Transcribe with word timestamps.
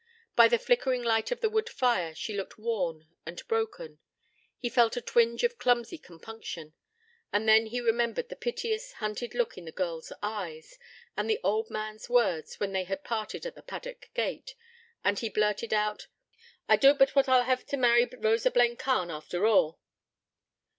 By 0.35 0.47
the 0.47 0.57
flickering 0.57 1.03
light 1.03 1.29
of 1.31 1.41
the 1.41 1.49
wood 1.51 1.69
fire, 1.69 2.15
she 2.15 2.35
looked 2.35 2.57
worn 2.57 3.05
and 3.23 3.39
broken: 3.47 3.99
he 4.57 4.67
felt 4.67 4.97
a 4.97 4.99
twinge 5.01 5.43
of 5.43 5.59
clumsy 5.59 5.99
compunction. 5.99 6.73
And 7.31 7.47
then 7.47 7.67
he 7.67 7.79
remembered 7.81 8.27
the 8.29 8.35
piteous, 8.35 8.93
hunted 8.93 9.35
look 9.35 9.59
in 9.59 9.65
the 9.65 9.71
girl's 9.71 10.11
eyes, 10.23 10.79
and 11.15 11.29
the 11.29 11.39
old 11.43 11.69
man's 11.69 12.09
words 12.09 12.59
when 12.59 12.71
they 12.71 12.85
had 12.85 13.03
parted 13.03 13.45
at 13.45 13.53
the 13.53 13.61
paddock 13.61 14.09
gate, 14.15 14.55
and 15.03 15.19
he 15.19 15.29
blurted 15.29 15.71
out: 15.71 16.07
'I 16.67 16.77
doot 16.77 16.97
but 16.97 17.15
what 17.15 17.29
I'll 17.29 17.43
hev 17.43 17.67
t' 17.67 17.77
marry 17.77 18.05
Rosa 18.11 18.49
Blencarn 18.49 19.11
after 19.11 19.45
all.' 19.45 19.79